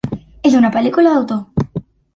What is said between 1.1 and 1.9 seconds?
d'autor.